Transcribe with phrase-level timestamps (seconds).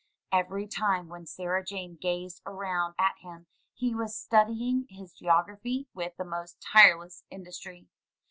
[0.31, 6.17] Every time when Sarah Jane gazed around at him he was studying his geography with
[6.17, 7.87] the most tireless industry.